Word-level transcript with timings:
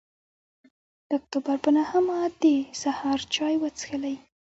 د 1.07 1.09
اکتوبر 1.17 1.57
پر 1.63 1.71
نهمه 1.77 2.17
د 2.41 2.43
سهار 2.81 3.19
چای 3.35 3.55
وڅښلې. 3.61 4.15